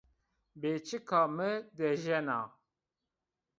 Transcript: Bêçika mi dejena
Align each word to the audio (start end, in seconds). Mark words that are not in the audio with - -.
Bêçika 0.61 1.21
mi 1.35 1.51
dejena 1.77 2.39